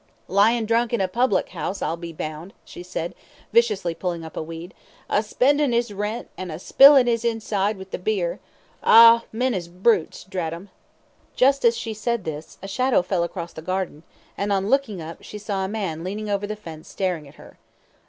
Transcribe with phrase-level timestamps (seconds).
[0.27, 3.13] "Lyin' drunk in a public 'ouse, I'll be bound," she said,
[3.53, 4.73] viciously pulling up a weed,
[5.07, 8.39] "a spendin' 'is, rent and a spilin' 'is inside with beer
[8.81, 10.71] ah, men is brutes, drat 'em!"
[11.35, 14.01] Just as she said this, a shadow fell across the garden,
[14.35, 17.59] and on looking up, she saw a man leaning over the fence, staring at her.